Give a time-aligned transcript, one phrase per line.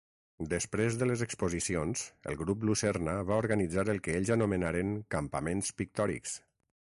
[0.51, 2.01] Després de les exposicions
[2.31, 6.35] el Grup Lucerna va organitzar el que ells anomenaren Campaments Pictòrics.